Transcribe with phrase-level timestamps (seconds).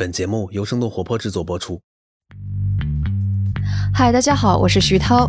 [0.00, 1.78] 本节目由生动活泼制作播出。
[3.92, 5.28] 嗨，大家好，我是徐涛。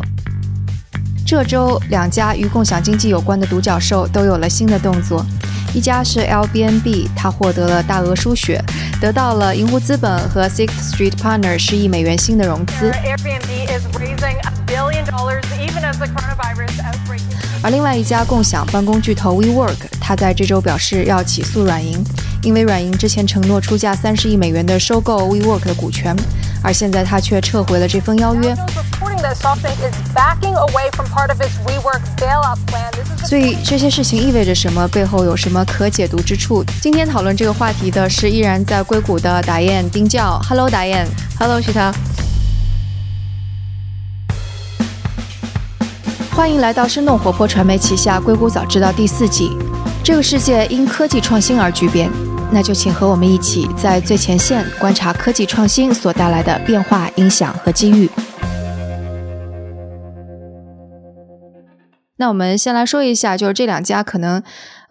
[1.26, 5.26] 这周两家与共享经济有关的独角兽都有了新的动作，
[5.74, 8.64] 一家是 Airbnb，它获得了大额输血，
[8.98, 12.90] 得到了银湖资本和 Sixth Street Partners 十亿美元新的融资。
[17.62, 22.02] 而另外一家共享办公巨头 WeWork，它在这周表示要起诉软银，
[22.42, 26.16] 因为软银之前承诺出价三十亿美元的收购 WeWork 的股权，
[26.60, 28.52] 而现在他却撤回了这份邀约。
[33.24, 34.88] 所以这些事情意味着什么？
[34.88, 36.64] 背后有什么可解读之处？
[36.80, 40.40] 今天讨论这个话题的是依然在硅谷的达燕丁教。
[40.48, 41.06] Hello，达燕。
[41.38, 41.92] Hello，徐涛。
[46.34, 49.52] 欢迎来到生动活泼传媒旗下《硅谷早知道》第四季。
[50.02, 52.10] 这个世界因科技创新而巨变，
[52.52, 58.10] 那就请和我们一起在最前线观察科技创新所带来的变化、影响和机遇。
[62.16, 64.42] 那我们先来说一下，就是这两家可能。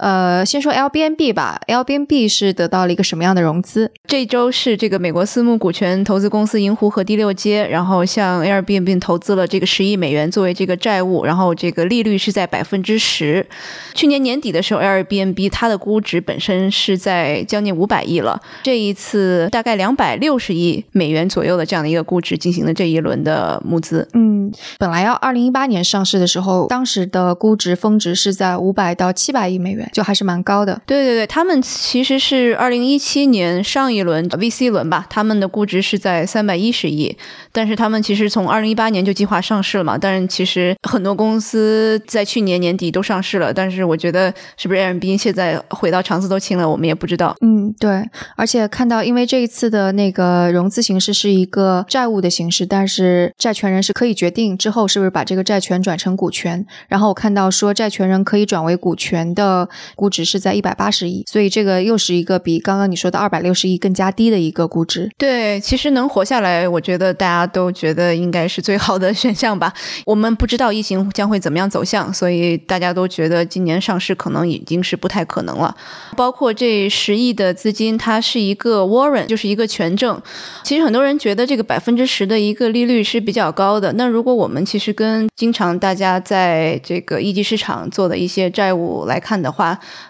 [0.02, 1.62] 呃，先说 Airbnb 吧。
[1.68, 3.92] Airbnb 是得到了一个什么样的融资？
[4.08, 13.46] 这周是这个美国私募股权投资公司银湖和第六街，然后向 Airbnb 投资了这个十亿美元作为这个债务，然后这个利率是在百分之十。
[13.94, 24.08] 去年年底的时候，Airbnb 它的估值本身是在将近五百亿了，这一次大概两百六十亿美元左右的这样的一个估值进行了这一轮的募资。
[24.14, 29.88] 嗯，本来要二零一八年上市的时候，当时的估值峰值是在五百到七百亿美元。
[29.92, 37.16] 就还是蛮高的，对对对，他们其实是二零一七年上一轮 VC 轮吧，他们的估值是在三百一十亿，
[37.52, 47.36] 但是他们其实从二零一八年就计划上市了嘛，但是其实很多公司在去年年底都上市了，但是我觉得是不是 Airbnb 现在回到肠子都青了，我们也不知道。
[47.42, 48.04] 嗯，对，
[48.36, 59.68] 而且看到因为这一次的那个融资形式是一个债务的形式，但是债权人是可以决定之后是不是把这个债权转成股权，然后我看到说债权人可以转为股权的。
[59.96, 65.10] 估值是在一百八十亿，所以这个又是一个比刚刚你说的二百六十亿更加低的一个估值。
[65.18, 69.74] 对，其实能活下来，我觉得大家都觉得应该是最好的选项吧。
[70.06, 75.76] 我们不知道疫情将会怎么样走向，所以大家都觉得今年上市可能已经是不太可能了。
[76.16, 80.20] 包括这十亿的资金，它是一个 warrant，就是一个权证。
[80.64, 83.92] 其实很多人觉得这个百分之十的一个利率是比较高的。
[83.94, 89.61] 那如果我们其实跟经常大家在这个一级市场做的一些债务来看的话，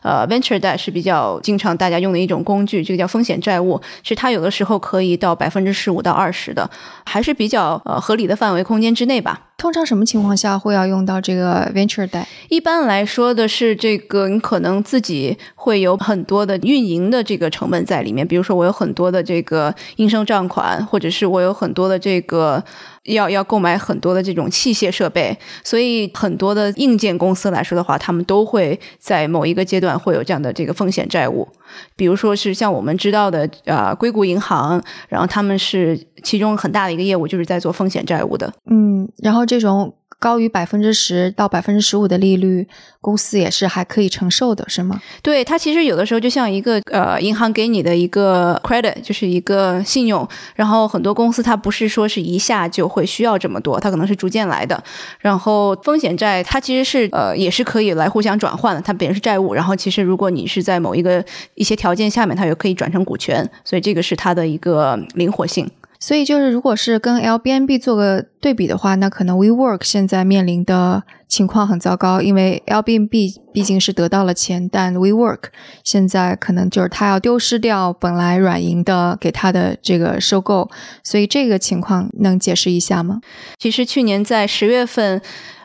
[0.01, 3.81] 呃，venture debt 是比较经常大家用的一种工具，这个叫风险债务。
[4.01, 6.69] 其实它有的时候可以到百分之十五到二十的，
[7.06, 9.40] 还是比较呃合理的范围空间之内吧。
[9.61, 22.63] 通常什么情况下会要用到这个 venture 债一般来说的是这个，你可能自己会有很多的运营的这个成本在里面，比如说我有很多的这个应收账款，或者是我有很多的这个。
[23.05, 31.47] 要要购买很多的这种器械设备，所以很多的硬件公司来说的话，他们都会在某一个阶段会有这样的这个风险债务，
[31.96, 39.94] 比如说是像我们知道的呃，硅谷银行，然后他们是其中很大的一个业务就是在做风险债务的，嗯，然后这种。
[40.22, 42.68] 高于百分之十到百分之十五的利率，
[43.02, 45.02] 公司也是还可以承受的，是吗？
[45.24, 50.28] 对，它其实有的时候就像一个呃，银行给你的一个 credit，就是一个信用。
[50.56, 54.82] 然后很多公司它不是说是一下就会需要这么多，它可能是逐渐来的。
[55.18, 59.56] 然后风险债它其实是呃也是可以来互相转换的，它本身是债务。
[59.56, 65.68] 然后其实如果你是在某一个一些条件下面，它也可以转成股权，所以这个是它的一个灵活性。
[66.01, 75.44] 所以就是，如果是跟 L B N B 做个对比的话，那可能 WeWork 现在面临的情况很糟糕，因为 L B N B 毕竟是得到了钱，但 WeWork
[75.84, 80.69] 现在可能就是他要丢失掉本来软银的给他的这个收购，
[81.03, 83.22] 所以这个情况能解释一下吗？
[83.59, 85.22] 其实去年在十月份。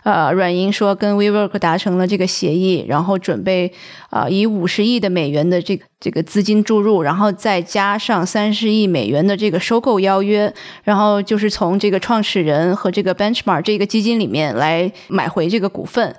[0.07, 3.73] 呃，软银说跟 WeWork 达成了这个协议，然后准备
[4.09, 10.55] 啊以五十亿的美元的这个这个资金注入，然后再加上三十亿美元的这个收购邀约，
[10.85, 16.15] 然后就是从这个创始人和这个 Benchmark 这个基金里面来买回这个股份。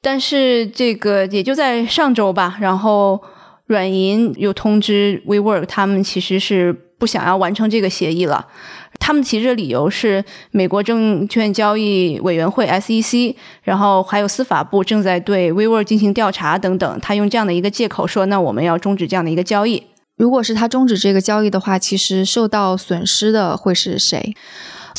[0.00, 3.20] 但是这个也就在上周吧，然后
[3.66, 8.46] 软银又通知 WeWork，他们其实是不想要完成这个协议了。
[9.00, 16.98] 他们提着理由是美国证券交易委员会 SEC，然后还有司法部正在对 WeWork 进行调查等等。
[17.00, 19.84] 他用这样的一个借口说，那我们要终止这样的一个交易。
[20.16, 24.34] 如果是他终止这个交易的话，其实受到损失的会是谁？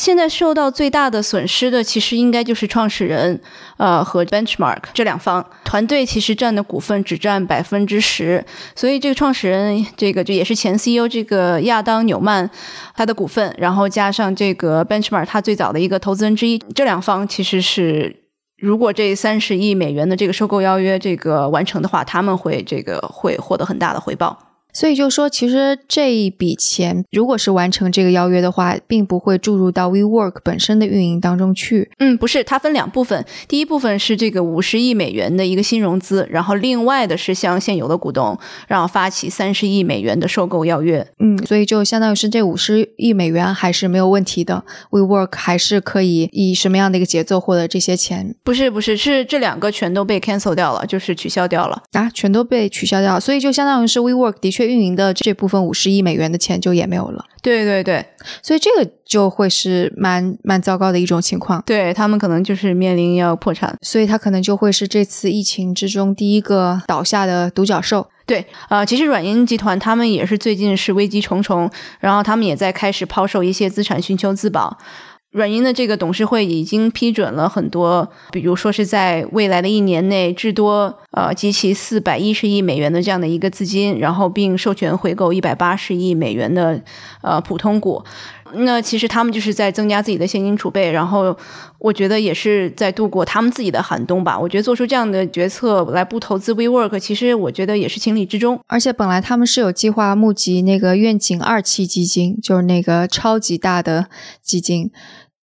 [0.00, 3.38] 现在受到最大的损失的，其实应该就是创始人，
[3.76, 8.42] 呃，和 Benchmark 这两方团队，其实占的股份只占百分之十，
[8.74, 12.48] 所以这个创始人，这个就也是前 CEO 这个亚当纽曼
[12.94, 18.16] 他的股份，然后加上这个 Benchmark 他最早的一个投资人之一，这两方其实是，
[18.56, 24.49] 如果这三十亿美元的这个收购邀约这个完成的话，他们会这个会获得很大的回报。
[24.72, 31.90] 所以就说，其实这一笔钱，如果是完成这个邀约的话，并不会注入到 WeWork 本身的运营当中去。
[31.98, 38.38] 嗯，不是，它分两部分，第一部分是这个五十亿美元的一个新融资，然后另外的是向现有的股东，
[38.68, 41.04] 然后发起三十亿美元的收购邀约。
[41.18, 48.36] 嗯，所以就相当于是这五十亿美元还是没有问题的，WeWork 还是可以以什么样的一个节奏获得这些钱？
[48.44, 54.59] 不是，不是，是这两个全都被 cancel 掉了，就是取消掉了啊，全都被取消掉了，所以就相当于是 WeWork 的确。
[54.66, 58.04] 运营的这部分五十亿美元的钱就也没有了，对对对，
[58.42, 68.08] 所以这个就会是蛮蛮糟糕的一种情况，对他们可能就是面临要破产，所以他可能就会是这次疫情之中第一个倒下的独角兽。
[68.26, 71.68] 对，呃，其实软银集团他们也是最近是危机重重，
[71.98, 74.78] 然后他们也在开始抛售一些资产寻求自保。
[75.32, 86.82] 软银的这个董事会已经批准了很多，比如说是在未来的一年内至多呃集齐四百一十亿美元的这样的一个资金，然后并授权回购一百八十亿美元的
[87.22, 88.02] 呃普通股。
[88.52, 91.36] 那其实他们就是在增加自己的现金储备，然后
[91.78, 94.36] 我觉得也是在度过他们自己的寒冬吧。
[94.36, 98.58] 我觉得做出这样的决策来不投资 WeWork，其实我觉得也是情理之中。
[98.66, 104.08] 而且本来他们是有计划募集那个愿景二期基金，就是那个超级大的
[104.42, 104.90] 基金。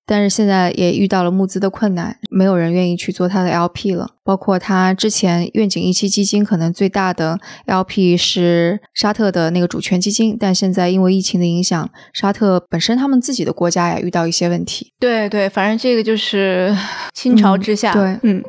[0.07, 4.11] 但是现在也遇到了募资的困难，没有人愿意去做他的 LP 了。
[4.23, 14.93] 包括他之前愿景一期基金可能最大的 LP 是沙特的那个主权基金，但现在因为疫情的影响，沙特本身他们自己的国家也遇到一些问题。
[14.99, 16.77] 对对，反正这个就是
[17.15, 17.93] 倾巢之下。
[17.93, 18.43] 对，嗯。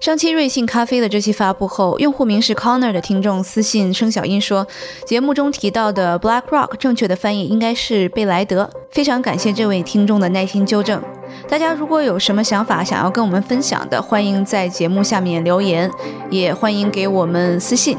[0.00, 4.66] 上期瑞幸咖啡的这期发布后，用户名是 Connor 的听众私信生小英说，
[5.04, 8.70] 节目中提到的 BlackRock 正确的翻译应该是贝莱德。
[8.90, 11.02] 非常感谢这位听众的耐心纠正。
[11.46, 15.90] 大家如果有什么想法想要跟我们分享的，欢迎在节目下面留言，
[16.30, 17.98] 也欢迎给我们私信。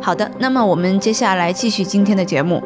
[0.00, 2.62] 好的，那么我们接下来继续今天的节目。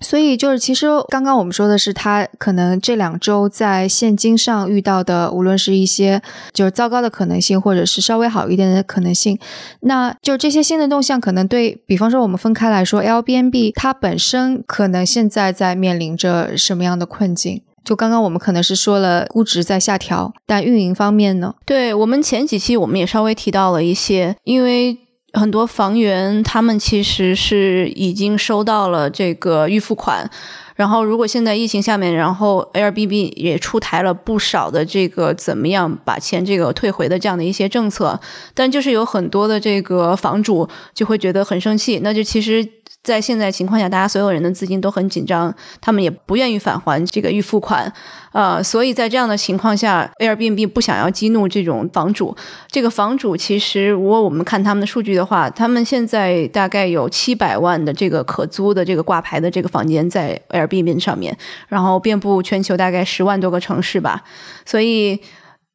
[0.00, 6.20] 所以就是，其实刚刚我们说的是，他可能这两周在现金上遇到的，无论是一些
[6.52, 9.38] 就是糟糕的可能性，或者是稍微好一点的可能性，
[9.80, 17.62] 那就这些新的动向，可能对比方说我们分开来说，L B N B 它本身可能现在在面临着什么样的困境？
[17.82, 21.54] 就刚刚我们可能是说了估值在下调，但运营方面呢？
[21.64, 24.98] 对我们前几期我们也稍微提到了一些，因为。
[25.38, 30.28] 很多房源，他们其实是已经收到了这个预付款，
[30.74, 38.18] 然后如果现在疫情下面，然后 AirBb 也出台了不少的这个怎么样把钱这个退回的这样的一些政策，
[38.54, 42.66] 但就是有很多的这个房主就会觉得很生气，那就其实。
[43.06, 47.90] 在现在情况下，大家所有人的资金都很紧张，他们也不愿意返还这个预付款，
[48.32, 52.36] 呃，所以在这样的情况下，Airbnb 不想要激怒这种房主。
[52.68, 61.38] 这个房主其实，如果我们看他们的数据的话，他们现在大概有七百万的这个可租的这个挂牌的这个房间在 Airbnb 上面，
[61.68, 64.24] 然后遍布全球大概十万多个城市吧，
[64.64, 65.20] 所以。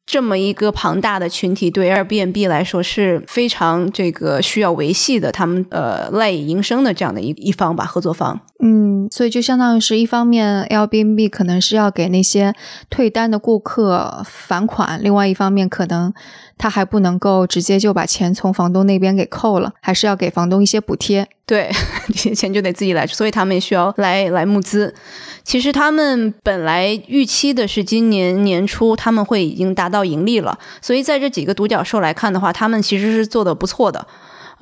[0.04, 8.40] 这么一个庞大的群体，对 Airbnb 来说是非常这个需要维系的，他们呃赖以营生的这样的一一方吧，合作方。
[8.64, 12.54] 嗯，所以就相当于是一方面，Airbnb 可能是要给那些
[12.88, 16.14] 退单的顾客返款，另外一方面可能。
[16.58, 21.26] 他还不能够直接就把钱从房东那边给扣了，还是要给房东一些补贴。
[21.44, 21.68] 对，
[22.06, 24.94] 这些钱就得自己来，所以他们也需要来来募资。
[25.42, 34.06] 其实他们本来预期的是今年年初他们会已经达到盈利了，所以在这几个独角兽来看的话，他们其实是做的不错的。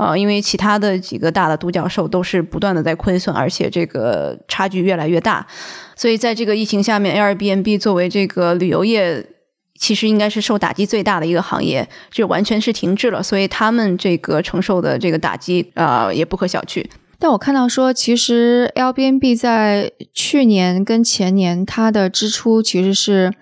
[0.01, 5.47] 呃，因为其他的几个大的独角兽都是不断的在亏损，而且这个差距越来越大。
[5.95, 9.27] 所以在这个疫情下面，Airbnb 作为这个旅游业。
[9.83, 16.85] 其实应该是受打击最大的一个行业，就完全是停滞了，所以他们这个承受的这个打击啊也不可小觑。
[17.19, 23.33] 但我看到说，其实 L B N B 在去年跟前年它的支出其实是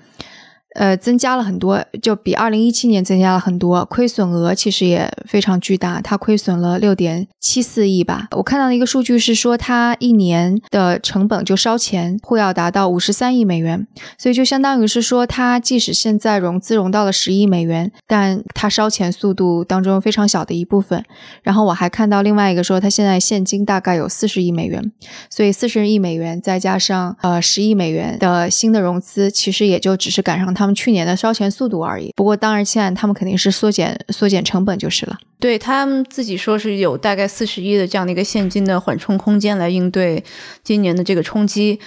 [0.79, 8.29] 呃增加了很多，就比二零一七年增加了很多，亏损额其实也非常巨大，它亏损了六点七四亿吧。
[8.37, 21.05] 我看到的一个数据是说，它一年的成本就烧钱会要达到五十三亿美元，所以就相当于是说，它即使现在融资融到了十亿美元，但它烧钱速度当中非常小的一部分。
[21.43, 24.93] 然后我还看到另外一个说，它现在现金大概有四十亿美元，
[25.29, 32.13] 所以四十亿美元再加上呃十亿美元的新的融资，其实也就只是赶上他去年的烧钱速度而已。
[32.17, 35.19] 不过当然，现在他们肯定是缩减缩减成本就是了。
[35.41, 40.23] 对他们自己说是有大概四十亿的这样的一个现金的缓冲空间来应对
[40.65, 41.79] 今年的这个冲击。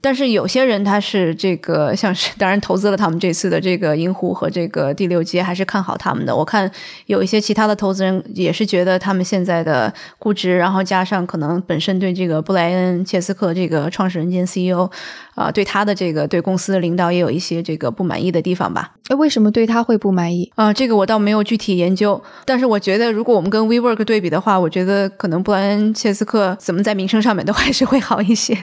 [0.00, 6.34] 但是有些人他是这个像是当然投资了他们这次的这个银湖和这个第六街，还是看好他们的。
[6.34, 6.70] 我看
[7.06, 14.90] 有一些其他的投资人也是觉得他们现在的估值，然后加上可能本身对这个布莱恩切斯克这个创始人兼 CEO
[15.34, 18.92] 啊，对他的这个对公司的领导也有一些这个不满意的地方吧。
[19.08, 20.72] 哎，为什么对他会不满意啊？
[20.72, 28.56] 这个我倒没有具体研究，但是我觉得如果我们跟 WeWork 对比的话，我觉得可能布莱恩切斯克怎么在名声上面都还是会好一些，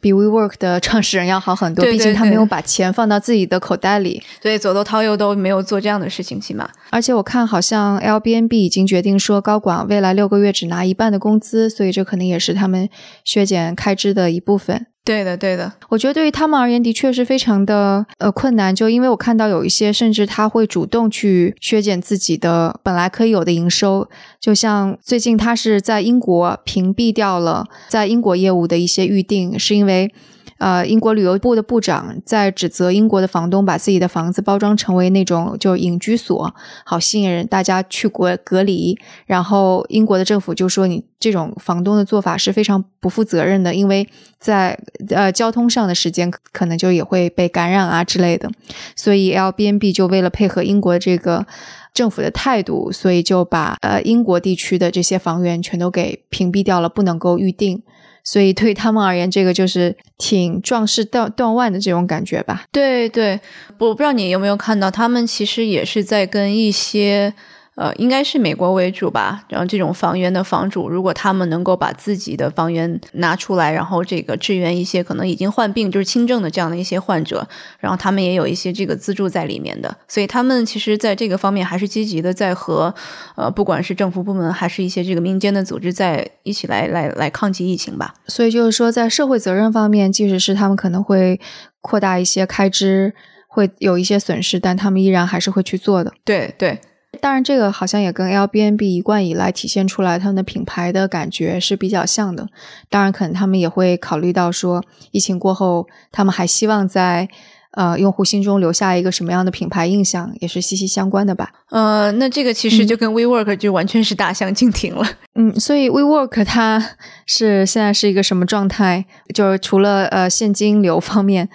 [0.00, 1.84] 比 WeWork 的创始人要好很多。
[1.84, 6.68] 毕竟他没有把钱放到自己的口袋里，对，左都掏右都没有做这样的事情，起码。
[6.90, 12.88] 而且我看好像 l b n b 已经决定说，高管未来六个月只拿一半的工资，所以这可能也是他们
[13.24, 14.86] 削减开支的一部分。
[15.04, 18.74] 对的，对的，我觉得对于他们而言，的确是非常的呃困难。
[18.74, 24.08] 就因为我看到有一些，甚至他会主动去削减自己的本来可以有的营收。
[24.40, 30.12] 就像最近他是在英国屏蔽掉了在英国业务的一些预定，是因为。
[30.58, 38.98] 呃，英国旅游部的部长在指责英国的房东把自己的房子包装成为那种就隐居所，好吸引人大家去国隔离。
[39.26, 44.08] 然后英国的政府就说，你这种房东的做法是非常不负责任的，因为
[44.38, 44.78] 在
[45.10, 48.50] 呃交通上的时间可能就也会被感染啊之类的。
[48.94, 51.46] 所以 L B N B 就为了配合英国这个
[51.92, 57.82] 政府的态度，所以就把呃英国地区的这些房源全都给屏蔽掉了，不能够预定。
[58.26, 62.64] 所以对他们而言，这个就是挺壮士断断腕的这种感觉吧。
[62.70, 63.40] 对对，
[63.78, 67.32] 我不知道你有没有看到，他们其实也是在跟一些。
[67.76, 69.44] 呃，应该是美国为主吧。
[69.50, 77.46] 然后这种房源的房主，如果他们能够把自己的房源拿出来，然后这个支援一些可能已经患病就是轻症的这样的一些患者，
[77.78, 79.94] 然后他们也有一些这个资助在里面的。
[80.08, 82.94] 所以他们其实在这个方面还是积极的在和
[83.36, 88.14] 呃，不管是政府部门还是一些这个民间的组织在一起来来来抗击疫情吧。
[88.26, 91.38] 所以就是说，在社会责任方面，即使是他们可能会
[91.82, 93.14] 扩大一些开支，
[93.46, 96.14] 会有一些损失，但他们依然还是会去做的。
[96.24, 96.80] 对对。
[97.26, 102.46] 当然，这个好像也跟 L B N B 一贯以来体现出来他们的品牌的感觉是比较像的。
[102.88, 107.28] 当然，可能他们也会考虑到说，疫情过后，他们还希望在
[107.72, 111.50] 呃用户心中留下一个什么样的品牌印象，也是息息相关的吧。
[111.70, 115.04] 呃，那这个其实就跟 WeWork 就完全是大相径庭了。
[115.34, 116.80] 嗯，所以 WeWork 它
[117.26, 119.04] 是现在是一个什么状态？
[119.34, 121.48] 就是除了呃现金流方面。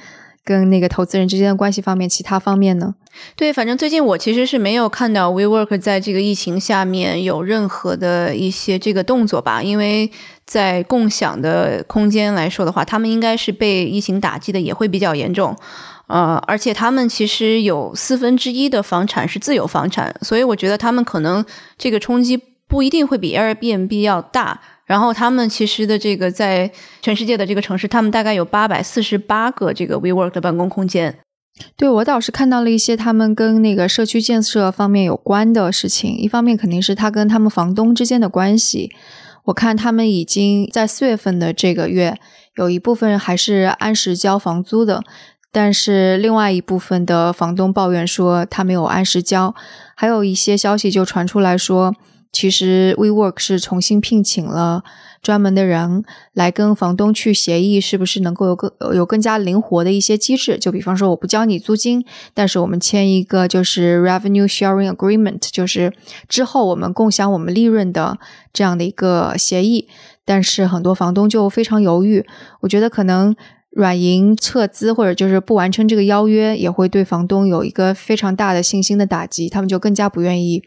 [0.44, 2.96] 跟那个投资人之间的关系方面，其他方面呢？
[3.36, 9.62] 对，反正最近我其实是没有看到 WeWork 在这个疫情下面有任何的一些这个动作吧。
[9.64, 10.12] 因为
[10.46, 15.56] 在共享的空间来说的话，他们应该是被疫情打击的也会比较严重。
[16.08, 21.46] 呃，而且他们其实有四分之一的房产是自有房产，所以我觉得他们可能
[21.78, 22.38] 这个冲击
[22.68, 24.60] 不一定会比 Airbnb 要大。
[24.86, 26.70] 然后他们其实的这个在
[27.02, 31.18] 全世界的这个城市，他们大概有八百四十八个这个 WeWork 的办公空间。
[31.76, 36.18] 对我倒是看到了一些他们跟那个社区建设方面有关的事情。
[36.18, 38.92] 一方面肯定是他跟他们房东之间的关系。
[39.46, 42.18] 我看他们已经在四月份的这个月，
[42.56, 45.04] 有一部分还是按时交房租的，
[45.52, 49.54] 但是另外一部分的房东抱怨说他没有按时交。
[49.96, 51.96] 还有一些消息就传出来说。
[52.34, 54.86] 其实，WeWork 是重新聘请了
[55.22, 60.58] 专门的人来跟房东去协议，是不是能够有更有更加灵活的一些机制？
[60.58, 65.94] 就比方说，我不交你租金，但是我们签一个就是 Revenue Sharing Agreement，就是
[66.28, 68.18] 之后我们共享我们利润的
[68.52, 69.88] 这样的一个协议。
[70.26, 72.26] 但是很多房东就非常犹豫，
[72.62, 73.36] 我觉得可能。
[73.72, 80.62] 软银撤资或者就是不完成这个邀约，也会对房东有一个非常大的信心的打击，他们就更加不愿意，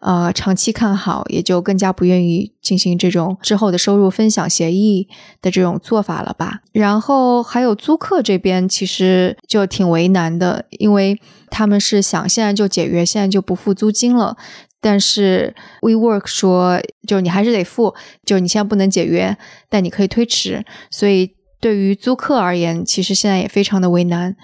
[0.00, 5.08] 呃，长期看好，也就更加不愿意进行这种之后的收入分享协议
[5.40, 6.60] 的这种做法了吧。
[6.72, 11.18] 然后还有租客这边其实就挺为难的，因为
[11.48, 14.36] 他们是想现在就解约，现在就不付租金了，
[14.78, 16.78] 但是 WeWork 说，
[17.08, 17.94] 就你还是得付，
[18.26, 19.34] 就你现在不能解约，
[19.70, 21.32] 但你可以推迟，所以。
[21.62, 24.34] 对于租客而言，其实现在也非常的为难。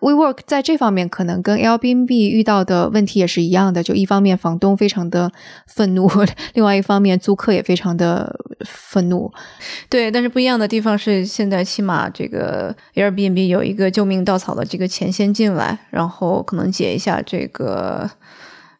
[0.00, 5.32] WeWork 在这方面可能跟 Airbnb 遇到的问题也是一样的，就一方面房东非常的
[5.66, 6.08] 愤怒，
[6.54, 9.28] 另外一方面租客也非常的愤怒。
[9.88, 18.08] 对，但是不一样的地方是，现在起码这个 Airbnb 有一个救命稻草的这个钱先进来，然后可能解一下这个。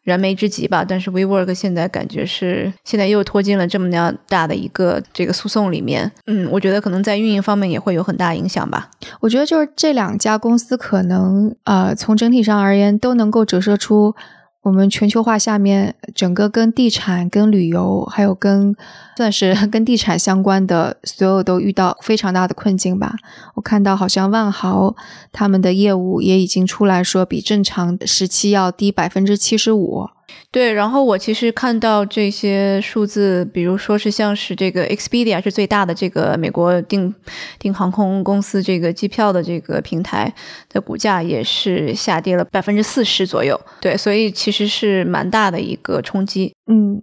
[0.03, 8.89] 燃眉之急吧，但是 WeWork 现在感觉是现在又拖进了这么样大的一个这个诉讼里面，嗯，我觉得可能在运营方面也会有很大影响吧。
[9.19, 14.15] 我觉得就是这两家公司可能呃从整体上而言都能够折射出。
[14.63, 18.75] 我们全球化下面，整个跟地产、跟旅游，还有跟
[19.19, 23.13] 算是 跟地产相关的，所有都遇到非常大的困境吧。
[23.55, 24.95] 我看到好像万豪
[25.33, 30.07] 他们的业务也已经出来说，比正常时期要低百分之七十五。
[30.51, 37.13] 对，然后我其实看到这些数字，比如说是像是这个 Expedia 是最大的这个美国订
[37.59, 40.33] 订航空公司这个机票的这个平台
[40.69, 43.59] 的股价也是下跌了百分之四十左右。
[43.81, 46.53] 对，所以其实是蛮大的一个冲击。
[46.71, 47.01] 嗯，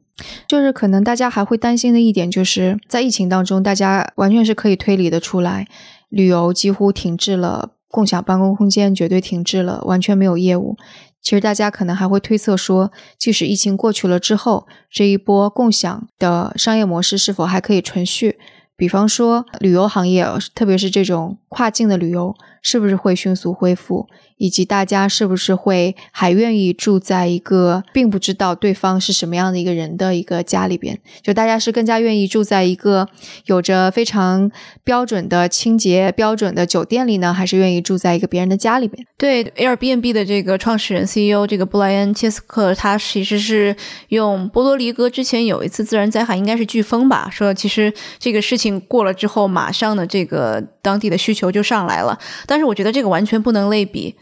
[0.48, 5.66] 就是可能大家还会担心的一点，就是在疫情当中，大家完全是可以推理的出来，
[6.08, 10.76] 旅游几乎停滞了，共享办公空间绝对停滞了，完全没有业务。
[11.20, 18.38] 其实大家可能还会推测说，即使疫情过去了之后，这一波共享的商业模式是否还可以存续？
[18.76, 24.06] 比方说旅游行业，特别是这种跨境的旅游，是不是会迅速恢复？
[24.38, 30.98] 以及大家是不是会还愿意住在一个并不知道对方是什么样的一个人的一个家里边？
[31.22, 33.08] 就大家是更加愿意住在一个
[33.46, 34.50] 有着非常
[34.84, 39.06] 标准的清洁标准的酒店里呢，还是愿意住在一个别人的家里边？
[39.16, 43.74] 对 Airbnb 的这个创始人 CEO 这个布莱恩切斯克，他其实是
[44.08, 52.18] 用波多黎各之前有一次自然灾害，应该是飓风吧，说其实这个事情过了之后，马上的这个当地的需求就上来了。
[52.46, 54.14] 但是我觉得这个完全不能类比。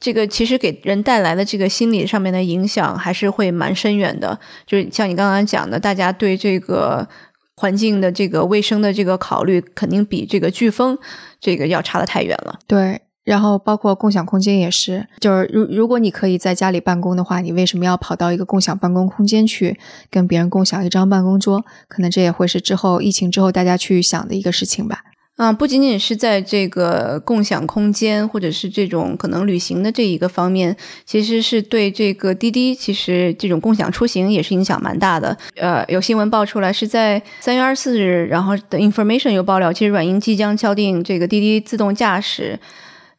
[0.00, 7.08] 这个其实给人带来的这个心理上面的影响还是会蛮深远的，就是像你刚刚讲的，大家对这个
[7.56, 10.96] 环境的这个卫生的这个考虑，肯定比这个飓风
[11.40, 12.60] 这个要差的太远了。
[12.68, 19.76] 对，然后包括共享空间也是，就是如如果你可以在家里办公的话，你为什么要跑到一个共享办公空间去
[20.08, 21.64] 跟别人共享一张办公桌？
[21.88, 25.02] 可能这也会是之后疫情之后大家去想的一个事情吧。
[25.38, 30.76] 啊，不仅仅是在这个共享空间，或者是这种可能旅行的这一个方面，
[31.06, 35.38] 其实是对这个滴滴，其实这种共享出行也是影响蛮大的。
[35.54, 42.58] 呃，有新闻爆出来是在三月二十四日，然后的 information 又爆料，其实软银即将敲定这个滴滴自动驾驶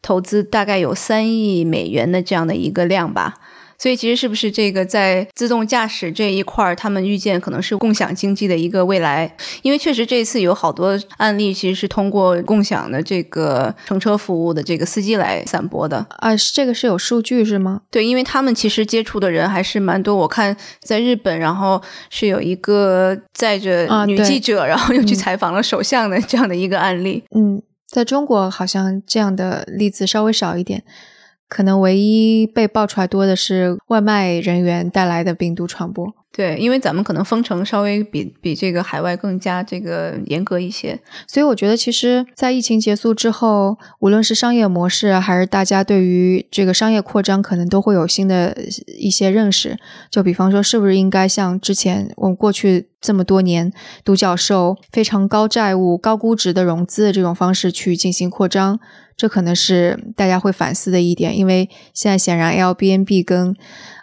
[0.01, 3.35] 投资大概有三亿美元的这样的一个量吧。
[3.81, 9.33] 所以其实是不是这个在自动驾驶这一块儿，他们预见可能是共享经济的一个未来？
[9.61, 16.35] 因为确实这一次有好多案例，其实是通过共享的这个乘车服务的这个司机来散播的啊。
[16.53, 17.81] 这个是有数据是吗？
[17.89, 20.13] 对，因为他们其实接触的人还是蛮多。
[20.13, 27.23] 我看在日本，然后是有一个载着女记者，然后又去采访了首相的这样的一个案例。
[27.33, 30.83] 嗯，在中国好像这样的例子稍微少一点。
[31.49, 36.13] 可能唯一被爆出来多的是外卖人员带来的病毒传播。
[36.31, 48.55] 对，因为咱们可能封城稍微比比这个海外更加这个严格一些，所以我觉得其实，在疫情结束之后，无论是商业模式还是大家对于这个商业扩张，可能都会有新的
[48.99, 49.75] 一些认识。
[50.11, 53.73] 就比方说，是不是应该像之前我们过去这么多年
[54.05, 58.79] 独角兽非常高债务、高估值的融资的这种方式去进行扩张？
[59.19, 63.53] 这可能是大家会反思的一点，因为现在显然 L B N B 跟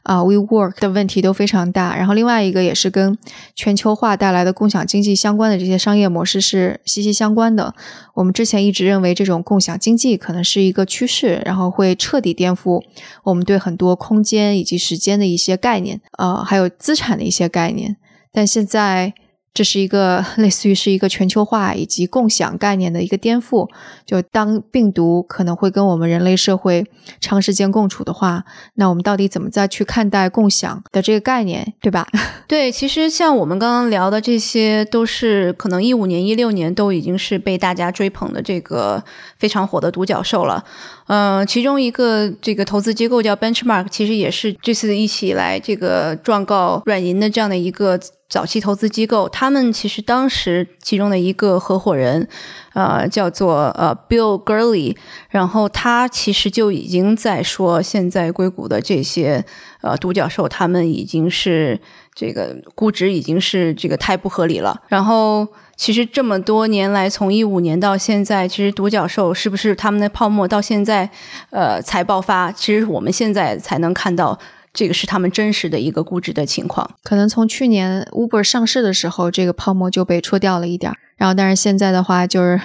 [0.03, 1.97] 啊，WeWork 的问题都非常大。
[1.97, 3.17] 然后另外一个也是跟
[3.55, 7.75] 全球化带来的共享经济相关的这些商业模式是息息相关的。
[8.13, 12.83] 我们之前一直认为这种共享经济可能是一个趋势，然后会彻底颠覆
[13.25, 17.97] 我们对很多空间以及时间的一些概念，呃，还有资产的一些概念。
[18.31, 19.15] 但现在。
[19.57, 23.67] 这是一个类似于是一个全球化以及共享概念的一个颠覆。
[24.05, 26.85] 就当病毒可能会跟我们人类社会
[27.19, 32.07] 长时间共处的话，那我们到底怎么再去看待共享的这个概念，对吧？
[32.47, 39.03] 对，其实像我们刚刚聊的这些，都是可能一五年、一六年都已经是被大家追捧的这个
[39.39, 40.63] 非常火的独角兽了。
[41.07, 47.99] 嗯，其中一个这个投资机构叫 Benchmark，其实也是这次一起来这个状告软银的这样的一个。
[48.29, 52.29] 早期投资机构，他们其实当时其中的一个合伙人，
[52.75, 54.97] 呃，叫做呃 Bill Gurley，
[55.31, 59.45] 然后他其实就已经在说，现在硅谷的这些
[59.81, 61.81] 呃独角兽，他们已经是
[62.15, 64.83] 这个估值已经是这个太不合理了。
[64.89, 71.09] 然后，其实这么多年来，从一五年到现在，其实独角兽是不是他们的泡沫到现在，
[71.51, 72.51] 呃，才爆发？
[72.51, 74.37] 其实我们现在才能看到。
[74.77, 82.61] 这个是他们真实的一个估值的情况，可能从去年 Uber 上市的时候，这个泡沫就被戳掉了一点儿，然后但是现在的话就是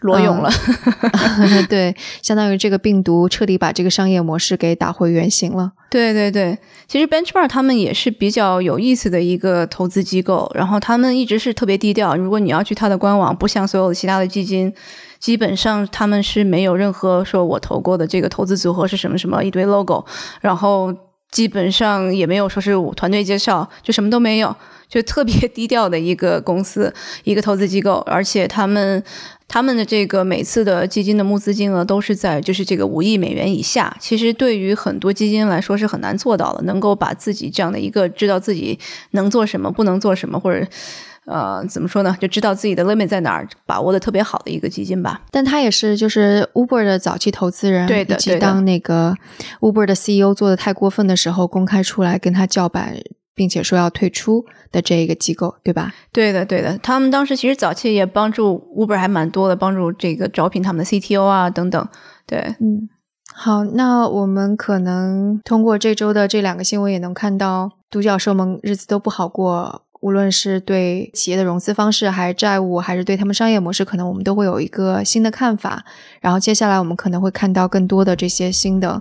[0.00, 0.50] 裸泳了，
[1.70, 5.70] 对，相当于这个病毒彻底把这个商业模式给打回原形了。
[5.88, 12.16] 对对对，其实 Benchmark 他们也是比较有意思的一个投资机构，然后他们一直是特别低调。
[12.16, 14.74] 如果你要去他的官网，不像所有的其他的基金，
[15.20, 20.04] 基本上他们是没有任何说我投过的这个投资组合是什么什么一堆 logo，
[20.40, 20.92] 然后。
[21.32, 24.54] 基本上也没有说是团队介绍，就什么都没有，
[24.88, 29.02] 就特别低调的一个公司， 一个投资机构，而且他们
[29.48, 33.96] 他们的这个每次的基金的募资金额都是在就是这个五亿美元以下。
[33.98, 38.78] 其实对于很多基金来说是很难做到的，能够把自己这样的一个知道自己
[39.12, 40.66] 能做什么，不能做什么，或者。
[41.24, 42.16] 呃，怎么说呢？
[42.20, 45.22] 就知道自己的 limit 在哪儿，把握的特别好的一个基金吧。
[45.30, 49.14] 但他也是就是 Uber 的早期投资人，对的，以及当那个
[49.60, 52.96] Uber 的 CEO 做的太过分的时候，公开出来跟他叫板，
[53.36, 55.94] 并且说要退出的这一个机构，对吧？
[56.12, 56.76] 对的，对的。
[56.78, 61.88] 他们当时其实早期也帮助 Uber 还蛮多的，帮助这个招聘他们的 CTO 啊等等。
[62.26, 62.88] 对，嗯，
[63.32, 69.84] 好，那我们可能通过这周的这两个新闻也能看到，独角兽们日子都不好过。
[70.02, 75.84] 无论是对企业的融资方式，还是债务，还是对他们商业模式，可能我们都会有一个新的看法。
[76.20, 79.00] 然后接下来我们可能会看到更多的这些新的、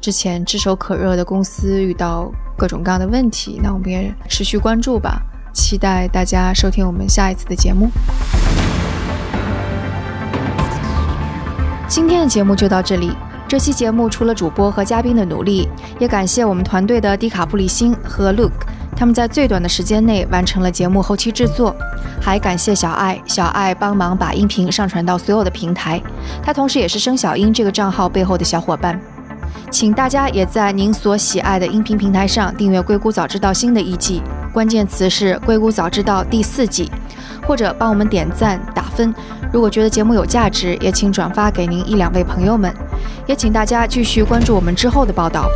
[0.00, 3.58] 之前炙手可热的公司遇到各种各样的问题。
[3.60, 5.20] 那我们也持续关注吧，
[5.52, 7.90] 期待大家收听我们下一次的节目。
[11.88, 13.10] 今天的节目就到这里。
[13.48, 15.68] 这期节目除了主播和嘉宾的努力，
[16.00, 18.50] 也感谢我们团队的迪卡布里辛和 Luke。
[18.96, 21.76] 他们在最短的时间内完成了节目后期制作，
[22.20, 26.02] 还感谢小爱，小爱帮忙把音频上传到所有的平台。
[26.42, 29.00] 他同时也是生小英这个账号背后的小伙伴。
[29.70, 36.90] 请大家也在您所喜爱的音频平台上订阅《硅谷早知道》新的一季，关键词是《硅谷早知道》第四季，
[37.46, 39.14] 或者帮我们点赞打分。
[39.52, 42.74] 如果觉得节目有价值，也请转发给您一两位朋友们。
[43.26, 45.48] 也请大家继续关注我们之后的报道。